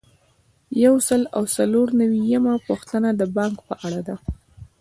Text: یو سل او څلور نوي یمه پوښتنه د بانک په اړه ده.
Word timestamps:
یو 0.83 0.95
سل 1.07 1.21
او 1.35 1.43
څلور 1.55 1.87
نوي 2.01 2.21
یمه 2.33 2.53
پوښتنه 2.67 3.09
د 3.15 3.21
بانک 3.37 3.57
په 3.67 3.75
اړه 3.85 4.01
ده. 4.07 4.15